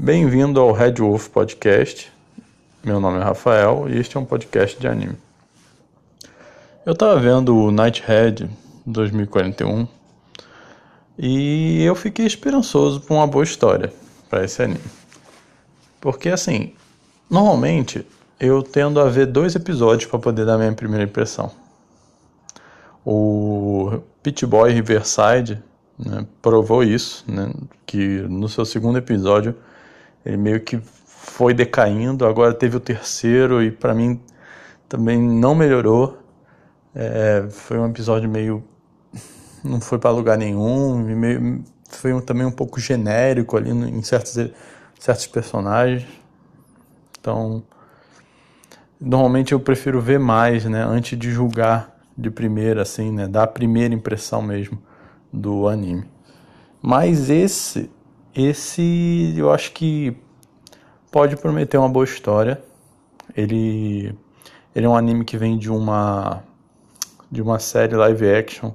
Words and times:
Bem-vindo 0.00 0.60
ao 0.60 0.70
Red 0.70 0.94
Wolf 1.00 1.26
Podcast. 1.26 2.12
Meu 2.84 3.00
nome 3.00 3.18
é 3.18 3.22
Rafael 3.24 3.88
e 3.88 3.98
este 3.98 4.16
é 4.16 4.20
um 4.20 4.24
podcast 4.24 4.78
de 4.78 4.86
anime. 4.86 5.16
Eu 6.86 6.92
estava 6.92 7.18
vendo 7.18 7.56
o 7.56 7.72
Nighthead 7.72 8.48
2041 8.86 9.88
e 11.18 11.82
eu 11.82 11.96
fiquei 11.96 12.24
esperançoso 12.26 13.00
por 13.00 13.14
uma 13.14 13.26
boa 13.26 13.42
história 13.42 13.92
para 14.30 14.44
esse 14.44 14.62
anime. 14.62 14.84
Porque 16.00 16.28
assim, 16.28 16.74
normalmente 17.28 18.06
eu 18.38 18.62
tendo 18.62 19.00
a 19.00 19.08
ver 19.08 19.26
dois 19.26 19.56
episódios 19.56 20.08
para 20.08 20.20
poder 20.20 20.46
dar 20.46 20.58
minha 20.58 20.72
primeira 20.72 21.06
impressão. 21.06 21.50
O 23.04 23.98
Pit 24.22 24.46
Boy 24.46 24.72
Riverside 24.72 25.60
né, 25.98 26.24
provou 26.40 26.84
isso, 26.84 27.24
né, 27.26 27.50
que 27.84 28.20
no 28.28 28.48
seu 28.48 28.64
segundo 28.64 28.96
episódio 28.96 29.56
ele 30.24 30.36
meio 30.36 30.60
que 30.60 30.80
foi 31.06 31.52
decaindo, 31.54 32.26
agora 32.26 32.54
teve 32.54 32.76
o 32.76 32.80
terceiro 32.80 33.62
e 33.62 33.70
para 33.70 33.94
mim 33.94 34.20
também 34.88 35.20
não 35.20 35.54
melhorou. 35.54 36.18
É, 36.94 37.46
foi 37.50 37.78
um 37.78 37.86
episódio 37.86 38.28
meio. 38.28 38.64
não 39.62 39.80
foi 39.80 39.98
para 39.98 40.10
lugar 40.10 40.38
nenhum, 40.38 40.96
meio, 40.98 41.62
foi 41.88 42.12
um, 42.12 42.20
também 42.20 42.46
um 42.46 42.50
pouco 42.52 42.80
genérico 42.80 43.56
ali 43.56 43.70
em 43.70 44.02
certos, 44.02 44.50
certos 44.98 45.26
personagens. 45.26 46.06
Então, 47.20 47.62
normalmente 49.00 49.52
eu 49.52 49.60
prefiro 49.60 50.00
ver 50.00 50.18
mais, 50.18 50.64
né, 50.64 50.82
antes 50.82 51.18
de 51.18 51.30
julgar 51.30 51.96
de 52.16 52.30
primeira, 52.30 52.82
assim, 52.82 53.12
né, 53.12 53.26
dar 53.26 53.44
a 53.44 53.46
primeira 53.46 53.94
impressão 53.94 54.42
mesmo 54.42 54.78
do 55.32 55.68
anime. 55.68 56.04
Mas 56.82 57.28
esse 57.28 57.90
esse 58.38 59.34
eu 59.36 59.52
acho 59.52 59.72
que 59.72 60.16
pode 61.10 61.36
prometer 61.36 61.78
uma 61.78 61.88
boa 61.88 62.04
história. 62.04 62.62
Ele, 63.36 64.14
ele 64.74 64.86
é 64.86 64.88
um 64.88 64.96
anime 64.96 65.24
que 65.24 65.36
vem 65.36 65.58
de 65.58 65.70
uma 65.70 66.42
de 67.30 67.42
uma 67.42 67.58
série 67.58 67.94
live 67.94 68.30
action 68.30 68.72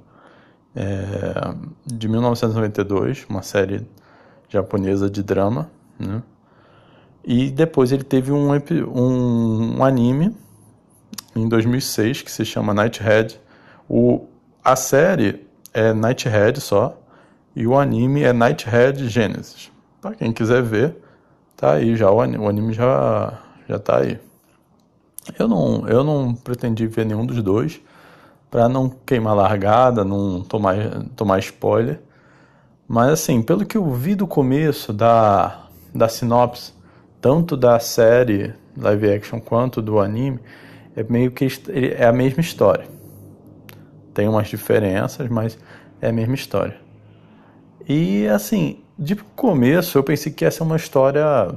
é, 0.75 1.55
de 1.85 2.07
1992, 2.07 3.25
uma 3.27 3.41
série 3.41 3.87
japonesa 4.47 5.09
de 5.09 5.23
drama, 5.23 5.71
né? 5.97 6.21
E 7.25 7.49
depois 7.49 7.91
ele 7.91 8.03
teve 8.03 8.31
um, 8.31 8.51
um, 8.51 9.77
um 9.79 9.83
anime 9.83 10.35
em 11.35 11.47
2006 11.47 12.21
que 12.21 12.31
se 12.31 12.43
chama 12.43 12.73
Nighthead. 12.73 13.39
O, 13.87 14.27
a 14.63 14.75
série 14.75 15.47
é 15.73 15.93
Nighthead 15.93 16.59
só, 16.59 17.01
e 17.55 17.67
o 17.67 17.77
anime 17.77 18.23
é 18.23 18.33
Nighthead 18.33 19.07
Genesis. 19.09 19.71
Para 20.01 20.15
quem 20.15 20.31
quiser 20.33 20.61
ver, 20.61 20.97
tá 21.55 21.73
aí 21.73 21.95
já 21.95 22.11
o 22.11 22.19
anime, 22.19 22.43
o 22.43 22.49
anime 22.49 22.73
já 22.73 23.39
já 23.67 23.79
tá 23.79 23.99
aí. 23.99 24.19
Eu 25.37 25.47
não 25.47 25.87
eu 25.87 26.03
não 26.03 26.33
pretendi 26.33 26.87
ver 26.87 27.05
nenhum 27.05 27.25
dos 27.25 27.41
dois 27.41 27.79
para 28.51 28.67
não 28.67 28.89
queimar 28.89 29.35
largada, 29.35 30.03
não 30.03 30.41
tomar 30.41 30.75
tomar 31.15 31.39
spoiler. 31.39 31.99
Mas 32.87 33.09
assim, 33.09 33.41
pelo 33.41 33.65
que 33.65 33.77
eu 33.77 33.89
vi 33.93 34.15
do 34.15 34.27
começo 34.27 34.91
da 34.91 35.67
da 35.93 36.09
sinopse, 36.09 36.73
tanto 37.21 37.55
da 37.55 37.79
série 37.79 38.53
live 38.75 39.11
action 39.11 39.39
quanto 39.39 39.81
do 39.81 39.99
anime, 39.99 40.39
é 40.95 41.03
meio 41.03 41.31
que 41.31 41.47
é 41.71 42.05
a 42.05 42.11
mesma 42.11 42.41
história. 42.41 42.85
Tem 44.13 44.27
umas 44.27 44.47
diferenças, 44.47 45.29
mas 45.29 45.57
é 46.01 46.09
a 46.09 46.13
mesma 46.13 46.35
história. 46.35 46.82
E 47.87 48.27
assim, 48.27 48.79
de 48.97 49.15
começo 49.15 49.97
eu 49.97 50.03
pensei 50.03 50.31
que 50.31 50.45
essa 50.45 50.63
é 50.63 50.65
uma 50.65 50.77
história 50.77 51.53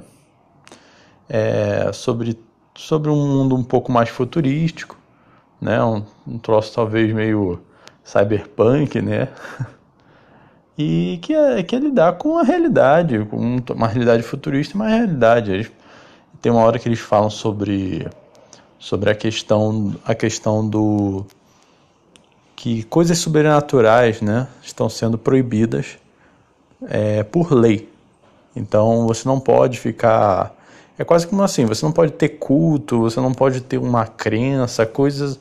é, 1.29 1.91
sobre, 1.93 2.39
sobre 2.75 3.11
um 3.11 3.17
mundo 3.17 3.55
um 3.55 3.63
pouco 3.63 3.93
mais 3.93 4.09
futurístico, 4.09 4.99
né? 5.61 5.83
Um, 5.85 6.05
um 6.27 6.39
troço 6.39 6.75
talvez 6.75 7.13
meio 7.13 7.61
cyberpunk, 8.05 9.01
né? 9.01 9.29
E 10.79 11.19
que 11.23 11.35
é, 11.35 11.63
que 11.63 11.75
é 11.75 11.79
lidar 11.79 12.19
com 12.19 12.37
a 12.37 12.43
realidade, 12.43 13.25
com 13.31 13.57
uma 13.73 13.89
realidade 13.89 14.23
futurista, 14.23 14.75
uma 14.75 14.87
realidade. 14.87 15.51
Eles, 15.51 15.73
tem 16.43 16.53
uma 16.53 16.61
hora 16.61 16.79
que 16.79 16.87
eles 16.87 16.99
falam 17.01 17.31
sobre, 17.31 18.07
sobre 18.79 19.09
a 19.09 19.15
questão 19.15 19.97
a 20.05 20.15
questão 20.15 20.69
do 20.69 21.25
que 22.55 22.83
coisas 22.83 23.17
sobrenaturais, 23.17 24.21
né, 24.21 24.49
estão 24.63 24.91
sendo 24.91 25.17
proibidas 25.17 25.99
é, 26.89 27.23
por 27.23 27.53
lei. 27.53 27.89
Então 28.55 29.07
você 29.07 29.29
não 29.29 29.39
pode 29.39 29.79
ficar. 29.79 30.55
É 30.99 31.05
quase 31.05 31.27
como 31.27 31.43
assim: 31.43 31.65
você 31.65 31.85
não 31.85 31.93
pode 31.93 32.13
ter 32.13 32.31
culto, 32.31 33.01
você 33.01 33.21
não 33.21 33.33
pode 33.33 33.61
ter 33.61 33.79
uma 33.79 34.07
crença, 34.07 34.87
coisas. 34.87 35.39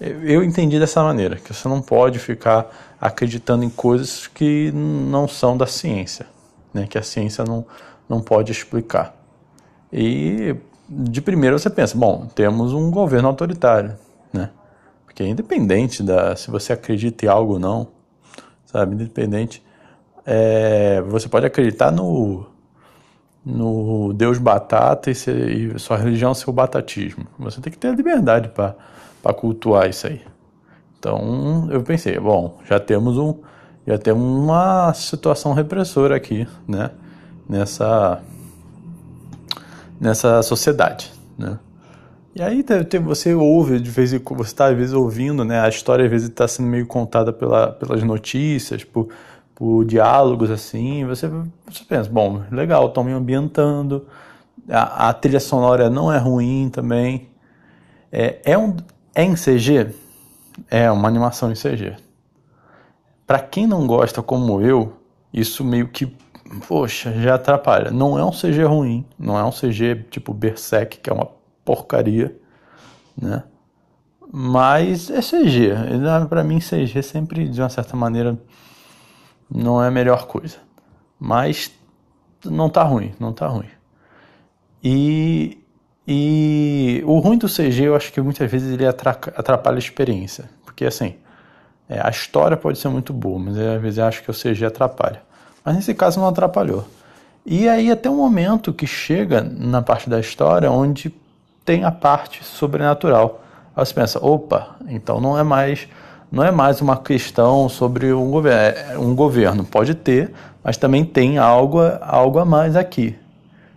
Eu 0.00 0.44
entendi 0.44 0.78
dessa 0.78 1.02
maneira, 1.02 1.36
que 1.36 1.54
você 1.54 1.66
não 1.68 1.80
pode 1.80 2.18
ficar 2.18 2.68
acreditando 3.00 3.64
em 3.64 3.70
coisas 3.70 4.26
que 4.26 4.70
não 4.72 5.26
são 5.26 5.56
da 5.56 5.66
ciência, 5.66 6.26
né? 6.74 6.86
que 6.86 6.98
a 6.98 7.02
ciência 7.02 7.44
não, 7.44 7.64
não 8.06 8.20
pode 8.20 8.52
explicar. 8.52 9.16
E 9.90 10.54
de 10.86 11.22
primeiro 11.22 11.58
você 11.58 11.70
pensa, 11.70 11.96
bom, 11.96 12.26
temos 12.34 12.74
um 12.74 12.90
governo 12.90 13.28
autoritário, 13.28 13.96
né? 14.30 14.50
Porque 15.06 15.22
é 15.22 15.28
independente 15.28 16.02
da 16.02 16.36
se 16.36 16.50
você 16.50 16.74
acredita 16.74 17.24
em 17.24 17.28
algo 17.28 17.54
ou 17.54 17.58
não, 17.58 17.88
sabe, 18.66 18.94
independente 18.94 19.62
é, 20.26 21.00
você 21.02 21.28
pode 21.28 21.46
acreditar 21.46 21.92
no, 21.92 22.44
no 23.44 24.12
Deus 24.12 24.38
batata 24.38 25.08
e, 25.08 25.12
e 25.12 25.78
sua 25.78 25.96
religião 25.96 26.34
ser 26.34 26.50
o 26.50 26.52
batatismo. 26.52 27.24
Você 27.38 27.60
tem 27.60 27.72
que 27.72 27.78
ter 27.78 27.88
a 27.88 27.92
liberdade 27.92 28.48
para 28.48 28.74
cultuar 29.34 29.88
isso 29.88 30.08
aí. 30.08 30.20
Então 30.98 31.68
eu 31.70 31.80
pensei, 31.82 32.18
bom, 32.18 32.58
já 32.64 32.80
temos 32.80 33.16
um, 33.16 33.36
já 33.86 33.96
temos 33.96 34.24
uma 34.24 34.92
situação 34.94 35.52
repressora 35.52 36.16
aqui, 36.16 36.48
né? 36.66 36.90
Nessa 37.48 38.20
nessa 40.00 40.42
sociedade, 40.42 41.12
né? 41.38 41.60
E 42.34 42.42
aí 42.42 42.62
você 43.02 43.32
ouve 43.34 43.80
de 43.80 43.90
vez 43.90 44.12
em 44.12 44.18
quando, 44.18 44.44
você 44.44 44.50
está 44.50 44.66
às 44.66 44.76
vezes 44.76 44.92
ouvindo, 44.92 45.44
né? 45.44 45.60
A 45.60 45.68
história 45.68 46.04
às 46.04 46.10
vezes 46.10 46.28
está 46.28 46.46
sendo 46.46 46.68
meio 46.68 46.86
contada 46.86 47.32
pela, 47.32 47.72
pelas 47.72 48.02
notícias, 48.02 48.84
por 48.84 49.08
por 49.56 49.86
diálogos 49.86 50.50
assim, 50.50 51.04
você, 51.06 51.26
você 51.26 51.82
pensa, 51.88 52.10
bom, 52.10 52.42
legal, 52.52 52.88
estão 52.88 53.02
me 53.02 53.12
ambientando, 53.12 54.06
a, 54.68 55.08
a, 55.08 55.12
trilha 55.14 55.40
sonora 55.40 55.88
não 55.88 56.12
é 56.12 56.18
ruim 56.18 56.68
também. 56.68 57.30
É, 58.12 58.40
é, 58.44 58.58
um, 58.58 58.76
é 59.14 59.24
em 59.24 59.34
CG? 59.34 59.94
É 60.70 60.90
uma 60.90 61.08
animação 61.08 61.50
em 61.50 61.54
CG. 61.54 61.96
Para 63.26 63.40
quem 63.40 63.66
não 63.66 63.86
gosta 63.86 64.22
como 64.22 64.60
eu, 64.60 64.92
isso 65.32 65.64
meio 65.64 65.88
que, 65.88 66.06
poxa, 66.68 67.12
já 67.12 67.36
atrapalha. 67.36 67.90
Não 67.90 68.18
é 68.18 68.24
um 68.24 68.30
CG 68.30 68.62
ruim, 68.64 69.06
não 69.18 69.38
é 69.38 69.44
um 69.44 69.50
CG 69.50 70.06
tipo 70.10 70.34
Berserk, 70.34 70.98
que 70.98 71.08
é 71.08 71.12
uma 71.12 71.28
porcaria, 71.64 72.36
né? 73.20 73.42
Mas 74.30 75.10
é 75.10 75.20
CG. 75.20 75.72
Para 76.28 76.44
mim, 76.44 76.58
CG 76.58 77.02
sempre, 77.02 77.48
de 77.48 77.60
uma 77.60 77.68
certa 77.70 77.96
maneira, 77.96 78.38
não 79.50 79.82
é 79.82 79.88
a 79.88 79.90
melhor 79.90 80.26
coisa. 80.26 80.56
Mas 81.18 81.72
não 82.44 82.68
tá 82.68 82.82
ruim, 82.82 83.14
não 83.18 83.32
tá 83.32 83.46
ruim. 83.46 83.68
E, 84.82 85.58
e 86.06 87.02
o 87.06 87.18
ruim 87.18 87.38
do 87.38 87.48
CG, 87.48 87.84
eu 87.84 87.96
acho 87.96 88.12
que 88.12 88.20
muitas 88.20 88.50
vezes 88.50 88.72
ele 88.72 88.86
atrapalha 88.86 89.76
a 89.76 89.78
experiência. 89.78 90.48
Porque 90.64 90.84
assim, 90.84 91.14
é, 91.88 92.00
a 92.04 92.10
história 92.10 92.56
pode 92.56 92.78
ser 92.78 92.88
muito 92.88 93.12
boa, 93.12 93.38
mas 93.38 93.58
às 93.58 93.80
vezes 93.80 93.98
eu 93.98 94.04
acho 94.04 94.22
que 94.22 94.30
o 94.30 94.34
CG 94.34 94.64
atrapalha. 94.64 95.22
Mas 95.64 95.76
nesse 95.76 95.94
caso 95.94 96.20
não 96.20 96.28
atrapalhou. 96.28 96.86
E 97.44 97.68
aí 97.68 97.90
até 97.90 98.10
um 98.10 98.16
momento 98.16 98.72
que 98.72 98.86
chega 98.86 99.40
na 99.40 99.80
parte 99.80 100.10
da 100.10 100.18
história 100.18 100.70
onde 100.70 101.14
tem 101.64 101.84
a 101.84 101.90
parte 101.90 102.44
sobrenatural. 102.44 103.42
Aí 103.74 103.84
você 103.84 103.94
pensa, 103.94 104.24
opa, 104.24 104.76
então 104.88 105.20
não 105.20 105.38
é 105.38 105.42
mais 105.42 105.88
não 106.30 106.42
é 106.42 106.50
mais 106.50 106.80
uma 106.80 106.96
questão 106.96 107.68
sobre 107.68 108.12
um 108.12 108.30
governo. 108.30 108.78
É, 108.78 108.98
um 108.98 109.14
governo 109.14 109.64
pode 109.64 109.94
ter, 109.94 110.32
mas 110.62 110.76
também 110.76 111.04
tem 111.04 111.38
algo, 111.38 111.78
algo 112.00 112.38
a 112.38 112.44
mais 112.44 112.76
aqui. 112.76 113.16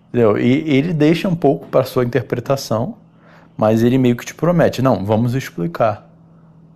Entendeu? 0.10 0.38
E 0.38 0.69
ele 0.69 0.94
deixa 0.94 1.30
um 1.30 1.36
pouco 1.36 1.68
para 1.68 1.84
sua 1.84 2.04
interpretação, 2.04 2.96
mas 3.56 3.84
ele 3.84 3.98
meio 3.98 4.16
que 4.16 4.25
te 4.25 4.34
promete, 4.34 4.81
não, 4.81 5.06
vamos 5.06 5.36
explicar 5.36 6.10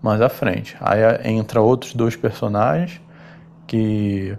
mais 0.01 0.21
à 0.21 0.29
frente. 0.29 0.77
Aí 0.79 0.99
entra 1.31 1.61
outros 1.61 1.93
dois 1.93 2.15
personagens 2.15 3.01
que 3.65 4.37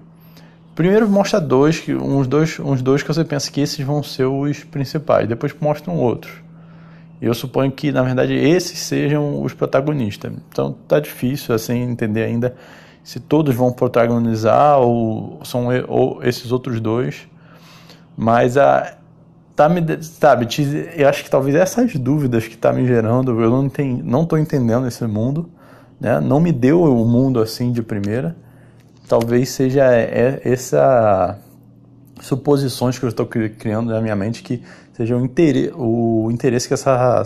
primeiro 0.74 1.08
mostra 1.08 1.40
dois, 1.40 1.82
uns 1.88 2.26
dois, 2.26 2.60
uns 2.60 2.82
dois 2.82 3.02
que 3.02 3.08
você 3.08 3.24
pensa 3.24 3.50
que 3.50 3.60
esses 3.60 3.84
vão 3.84 4.02
ser 4.02 4.26
os 4.26 4.62
principais, 4.62 5.26
depois 5.26 5.54
mostram 5.60 5.98
Eu 7.24 7.34
suponho 7.34 7.72
que, 7.72 7.90
na 7.90 8.02
verdade, 8.02 8.34
esses 8.34 8.78
sejam 8.78 9.42
os 9.42 9.54
protagonistas. 9.54 10.32
Então 10.48 10.76
tá 10.86 11.00
difícil 11.00 11.54
assim 11.54 11.82
entender 11.82 12.24
ainda 12.24 12.54
se 13.02 13.20
todos 13.20 13.54
vão 13.54 13.72
protagonizar 13.72 14.78
ou 14.78 15.40
são 15.44 15.68
ou 15.88 16.22
esses 16.22 16.52
outros 16.52 16.80
dois. 16.80 17.28
Mas 18.16 18.56
a 18.56 18.96
tá 19.54 19.68
me 19.68 19.80
sabe, 20.02 20.48
eu 20.96 21.08
acho 21.08 21.22
que 21.22 21.30
talvez 21.30 21.54
essas 21.54 21.94
dúvidas 21.94 22.46
que 22.46 22.56
tá 22.56 22.72
me 22.72 22.86
gerando, 22.86 23.40
eu 23.40 23.50
não 23.50 23.66
entendi, 23.66 24.02
não 24.02 24.26
tô 24.26 24.36
entendendo 24.36 24.86
esse 24.86 25.06
mundo, 25.06 25.48
né? 26.00 26.18
Não 26.18 26.40
me 26.40 26.50
deu 26.50 26.82
o 26.82 27.04
mundo 27.04 27.40
assim 27.40 27.70
de 27.70 27.82
primeira. 27.82 28.36
Talvez 29.08 29.50
seja 29.50 29.84
essa 29.84 31.38
suposições 32.20 32.98
que 32.98 33.04
eu 33.04 33.08
estou 33.08 33.26
criando 33.26 33.92
na 33.92 34.00
minha 34.00 34.16
mente 34.16 34.42
que 34.42 34.62
seja 34.94 35.16
o 35.16 35.24
interesse, 35.24 35.72
o 35.76 36.30
interesse 36.30 36.68
que, 36.68 36.74
essa, 36.74 37.22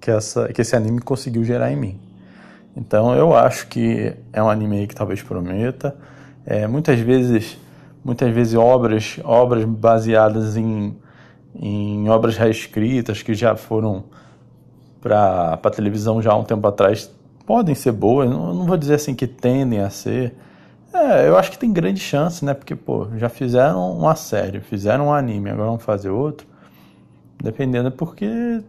que, 0.00 0.10
essa, 0.10 0.52
que 0.52 0.60
esse 0.60 0.74
anime 0.74 1.00
conseguiu 1.00 1.44
gerar 1.44 1.70
em 1.70 1.76
mim. 1.76 2.00
Então 2.76 3.14
eu 3.14 3.34
acho 3.34 3.68
que 3.68 4.14
é 4.32 4.42
um 4.42 4.48
anime 4.48 4.86
que 4.86 4.94
talvez 4.94 5.22
prometa. 5.22 5.94
É, 6.46 6.66
muitas 6.66 6.98
vezes, 6.98 7.58
muitas 8.02 8.32
vezes 8.32 8.54
obras, 8.54 9.20
obras 9.22 9.64
baseadas 9.64 10.56
em, 10.56 10.96
em 11.54 12.08
obras 12.08 12.36
reescritas 12.36 13.22
que 13.22 13.34
já 13.34 13.54
foram 13.54 14.04
para 15.00 15.58
a 15.62 15.70
televisão 15.70 16.20
já 16.20 16.32
há 16.32 16.36
um 16.36 16.44
tempo 16.44 16.66
atrás 16.66 17.10
podem 17.46 17.74
ser 17.74 17.92
boas. 17.92 18.30
Não, 18.30 18.54
não 18.54 18.66
vou 18.66 18.76
dizer 18.76 18.94
assim 18.94 19.14
que 19.14 19.26
tendem 19.26 19.80
a 19.80 19.90
ser. 19.90 20.34
É, 20.92 21.28
eu 21.28 21.36
acho 21.36 21.50
que 21.50 21.58
tem 21.58 21.72
grande 21.72 22.00
chance, 22.00 22.44
né? 22.44 22.54
Porque, 22.54 22.74
pô, 22.74 23.08
já 23.16 23.28
fizeram 23.28 23.92
uma 23.92 24.14
série, 24.14 24.60
fizeram 24.60 25.08
um 25.08 25.12
anime, 25.12 25.50
agora 25.50 25.68
vão 25.68 25.78
fazer 25.78 26.10
outro. 26.10 26.49
Dependendo 27.42 27.88
é 27.88 27.90
porque 27.90 28.62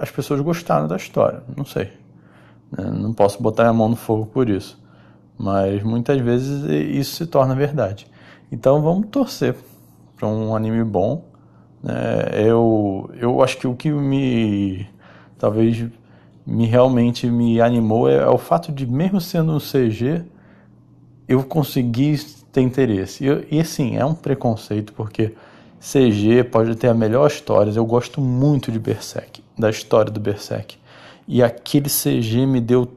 as 0.00 0.10
pessoas 0.10 0.40
gostaram 0.40 0.86
da 0.86 0.96
história, 0.96 1.42
não 1.56 1.64
sei. 1.64 1.90
Né? 2.70 2.84
Não 2.84 3.12
posso 3.12 3.42
botar 3.42 3.68
a 3.68 3.72
mão 3.72 3.88
no 3.88 3.96
fogo 3.96 4.26
por 4.26 4.48
isso. 4.48 4.78
Mas 5.38 5.82
muitas 5.82 6.20
vezes 6.20 6.64
isso 6.64 7.16
se 7.16 7.26
torna 7.26 7.54
verdade. 7.54 8.06
Então 8.50 8.80
vamos 8.82 9.08
torcer 9.08 9.56
para 10.16 10.28
um 10.28 10.54
anime 10.54 10.84
bom. 10.84 11.24
Né? 11.82 11.94
Eu, 12.34 13.10
eu 13.14 13.42
acho 13.42 13.58
que 13.58 13.66
o 13.66 13.74
que 13.74 13.90
me 13.90 14.86
talvez 15.38 15.84
me 16.46 16.66
realmente 16.66 17.26
me 17.26 17.60
animou 17.60 18.08
é, 18.08 18.16
é 18.16 18.28
o 18.28 18.38
fato 18.38 18.72
de 18.72 18.86
mesmo 18.86 19.20
sendo 19.20 19.52
um 19.52 19.58
CG 19.58 20.24
eu 21.28 21.42
consegui 21.42 22.16
ter 22.52 22.60
interesse. 22.60 23.24
E, 23.26 23.56
e 23.56 23.60
assim, 23.60 23.96
é 23.96 24.04
um 24.04 24.14
preconceito 24.14 24.92
porque 24.92 25.34
CG 25.80 26.44
pode 26.44 26.74
ter 26.76 26.88
a 26.88 26.94
melhor 26.94 27.26
história. 27.26 27.72
Eu 27.74 27.86
gosto 27.86 28.20
muito 28.20 28.72
de 28.72 28.78
Berserk, 28.78 29.42
da 29.58 29.70
história 29.70 30.10
do 30.10 30.20
Berserk. 30.20 30.78
E 31.28 31.42
aquele 31.42 31.88
CG 31.88 32.46
me 32.46 32.60
deu, 32.60 32.92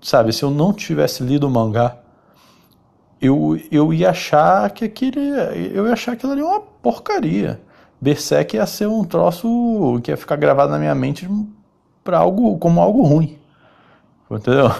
sabe, 0.00 0.32
se 0.32 0.42
eu 0.42 0.50
não 0.50 0.72
tivesse 0.72 1.22
lido 1.22 1.46
o 1.46 1.50
mangá, 1.50 1.98
eu, 3.20 3.58
eu 3.70 3.92
ia 3.92 4.10
achar 4.10 4.70
que 4.70 4.84
aquele, 4.84 5.20
eu 5.72 5.86
ia 5.86 5.92
achar 5.92 6.12
aquilo 6.12 6.32
ali 6.32 6.42
uma 6.42 6.60
porcaria. 6.60 7.60
Berserk 8.00 8.56
ia 8.56 8.66
ser 8.66 8.86
um 8.86 9.04
troço 9.04 9.98
que 10.02 10.10
ia 10.10 10.16
ficar 10.16 10.36
gravado 10.36 10.70
na 10.70 10.78
minha 10.78 10.94
mente 10.94 11.28
para 12.04 12.18
algo 12.18 12.58
como 12.58 12.80
algo 12.80 13.02
ruim. 13.02 13.38
Entendeu? 14.30 14.70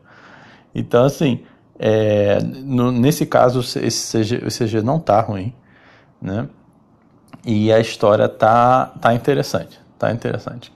então 0.74 1.04
assim, 1.04 1.44
é, 1.78 2.38
no, 2.40 2.90
nesse 2.90 3.26
caso 3.26 3.60
esse 3.60 4.18
CG, 4.18 4.36
o 4.36 4.48
CG 4.48 4.80
não 4.80 4.98
tá 4.98 5.20
ruim, 5.20 5.52
né? 6.20 6.48
E 7.44 7.72
a 7.72 7.78
história 7.80 8.28
tá 8.28 8.86
tá 9.00 9.14
interessante, 9.14 9.80
tá 9.98 10.12
interessante. 10.12 10.72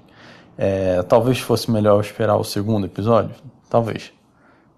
É, 0.57 1.03
talvez 1.05 1.41
fosse 1.41 1.71
melhor 1.71 2.01
esperar 2.01 2.37
o 2.37 2.45
segundo 2.45 2.87
episódio, 2.87 3.35
talvez. 3.69 4.13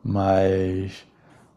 Mas, 0.05 1.05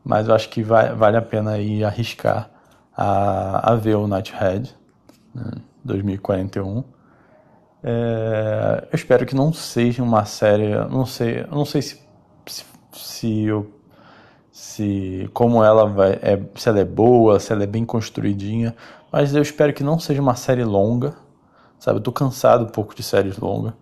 mas 0.03 0.27
eu 0.27 0.35
acho 0.35 0.49
que 0.49 0.63
vai, 0.63 0.93
vale 0.93 1.17
a 1.17 1.21
pena 1.21 1.57
ir 1.59 1.83
arriscar 1.83 2.49
a, 2.95 3.73
a 3.73 3.75
ver 3.75 3.95
o 3.95 4.07
Nighthead, 4.07 4.75
né, 5.33 5.51
2041. 5.83 6.83
É, 7.83 8.87
eu 8.91 8.95
espero 8.95 9.25
que 9.27 9.35
não 9.35 9.53
seja 9.53 10.01
uma 10.01 10.25
série, 10.25 10.73
não 10.89 11.05
sei, 11.05 11.45
não 11.51 11.65
sei 11.65 11.81
se, 11.83 12.01
se, 12.47 12.65
se, 12.93 13.43
eu, 13.43 13.71
se 14.75 15.29
como 15.33 15.63
ela 15.63 15.85
vai, 15.85 16.13
é, 16.21 16.39
se 16.55 16.69
ela 16.69 16.79
é 16.79 16.85
boa, 16.85 17.39
se 17.39 17.51
ela 17.53 17.63
é 17.63 17.67
bem 17.67 17.85
construidinha, 17.85 18.75
mas 19.11 19.33
eu 19.35 19.41
espero 19.41 19.73
que 19.73 19.83
não 19.83 19.99
seja 19.99 20.21
uma 20.21 20.35
série 20.35 20.63
longa, 20.63 21.13
sabe? 21.79 21.99
Eu 21.99 22.03
tô 22.03 22.11
cansado 22.11 22.65
um 22.65 22.69
pouco 22.69 22.95
de 22.95 23.03
séries 23.03 23.37
longas 23.37 23.73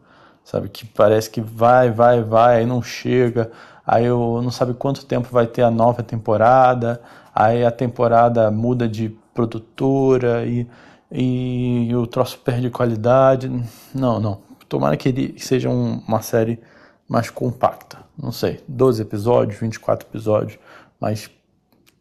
sabe? 0.43 0.69
Que 0.69 0.85
parece 0.85 1.29
que 1.29 1.41
vai, 1.41 1.89
vai, 1.89 2.21
vai, 2.21 2.57
aí 2.57 2.65
não 2.65 2.81
chega, 2.81 3.51
aí 3.85 4.05
eu 4.05 4.41
não 4.43 4.51
sabe 4.51 4.73
quanto 4.73 5.05
tempo 5.05 5.29
vai 5.31 5.47
ter 5.47 5.61
a 5.61 5.71
nova 5.71 6.03
temporada, 6.03 7.01
aí 7.33 7.65
a 7.65 7.71
temporada 7.71 8.51
muda 8.51 8.87
de 8.87 9.09
produtora 9.33 10.45
e, 10.45 10.67
e 11.11 11.95
o 11.95 12.05
troço 12.05 12.39
perde 12.39 12.69
qualidade. 12.69 13.49
Não, 13.93 14.19
não. 14.19 14.41
Tomara 14.67 14.97
que 14.97 15.09
ele 15.09 15.35
seja 15.39 15.69
um, 15.69 16.01
uma 16.07 16.21
série 16.21 16.59
mais 17.07 17.29
compacta. 17.29 17.99
Não 18.17 18.31
sei, 18.31 18.63
12 18.67 19.01
episódios, 19.01 19.59
24 19.59 20.07
episódios, 20.07 20.59
mas 21.03 21.29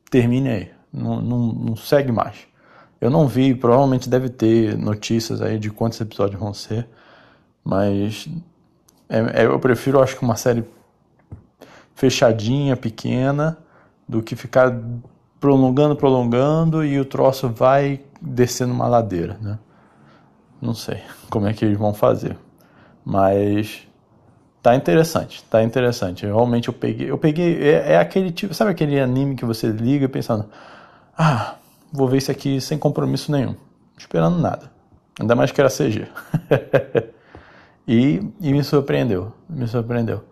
termine 0.09 0.49
aí. 0.49 0.71
Não, 0.93 1.21
não, 1.21 1.39
não 1.53 1.77
segue 1.77 2.13
mais. 2.13 2.47
Eu 3.01 3.11
não 3.11 3.27
vi, 3.27 3.53
provavelmente 3.53 4.09
deve 4.09 4.29
ter 4.29 4.79
notícias 4.79 5.43
aí 5.43 5.59
de 5.59 5.71
quantos 5.71 6.01
episódios 6.01 6.39
vão 6.39 6.55
ser. 6.55 6.87
Mas 7.65 8.29
é, 9.09 9.43
é, 9.43 9.47
eu 9.47 9.59
prefiro, 9.59 10.01
acho 10.01 10.17
que 10.17 10.23
uma 10.23 10.37
série 10.37 10.65
fechadinha, 11.97 12.77
pequena, 12.77 13.59
do 14.09 14.23
que 14.23 14.37
ficar 14.37 14.73
prolongando, 15.41 15.97
prolongando 15.97 16.85
e 16.85 17.01
o 17.01 17.05
troço 17.05 17.49
vai 17.49 18.05
descendo 18.21 18.73
uma 18.73 18.87
ladeira, 18.87 19.37
né? 19.41 19.59
Não 20.61 20.75
sei 20.75 21.03
como 21.29 21.49
é 21.49 21.53
que 21.53 21.65
eles 21.65 21.77
vão 21.77 21.93
fazer, 21.93 22.39
mas 23.05 23.85
tá 24.62 24.75
interessante, 24.75 25.43
tá 25.44 25.62
interessante. 25.62 26.25
Realmente 26.25 26.69
eu 26.69 26.75
peguei, 26.75 27.11
eu 27.11 27.19
peguei 27.19 27.62
é, 27.62 27.93
é 27.93 27.99
aquele 27.99 28.31
tipo, 28.31 28.55
sabe 28.55 28.70
aquele 28.70 29.00
anime 29.00 29.35
que 29.35 29.44
você 29.44 29.67
liga 29.67 30.09
pensando, 30.09 30.47
ah, 31.19 31.56
vou 31.93 32.09
ver 32.09 32.19
isso 32.19 32.31
aqui 32.31 32.61
sem 32.61 32.79
compromisso 32.79 33.32
nenhum, 33.32 33.56
esperando 33.99 34.38
nada. 34.38 34.70
Ainda 35.20 35.35
mais 35.35 35.50
que 35.50 35.61
era 35.61 35.69
CG. 35.69 36.06
E, 37.87 38.23
e 38.41 38.53
me 38.53 38.62
surpreendeu, 38.62 39.32
me 39.49 39.67
surpreendeu 39.67 40.23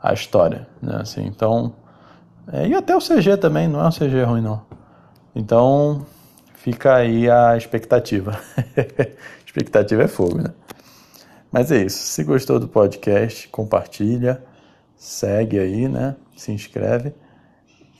a 0.00 0.12
história, 0.12 0.66
né? 0.80 0.98
Assim, 1.00 1.26
então, 1.26 1.72
é, 2.52 2.68
e 2.68 2.74
até 2.74 2.96
o 2.96 3.00
CG 3.00 3.36
também, 3.36 3.66
não 3.66 3.80
é 3.80 3.88
um 3.88 3.90
CG 3.90 4.22
ruim 4.22 4.40
não. 4.40 4.62
Então, 5.34 6.06
fica 6.54 6.94
aí 6.94 7.28
a 7.28 7.56
expectativa. 7.56 8.38
expectativa 9.44 10.04
é 10.04 10.08
fogo, 10.08 10.38
né? 10.38 10.52
Mas 11.50 11.70
é 11.70 11.84
isso. 11.84 11.98
Se 11.98 12.22
gostou 12.22 12.60
do 12.60 12.68
podcast, 12.68 13.48
compartilha, 13.48 14.42
segue 14.96 15.58
aí, 15.58 15.88
né? 15.88 16.16
Se 16.36 16.52
inscreve. 16.52 17.12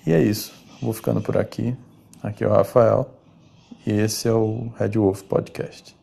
E 0.07 0.12
é 0.12 0.23
isso. 0.23 0.52
Vou 0.80 0.92
ficando 0.92 1.21
por 1.21 1.37
aqui. 1.37 1.76
Aqui 2.23 2.45
é 2.45 2.47
o 2.47 2.50
Rafael. 2.50 3.11
E 3.87 3.92
esse 3.92 4.28
é 4.28 4.33
o 4.33 4.73
Red 4.78 4.90
Wolf 4.90 5.23
Podcast. 5.23 6.00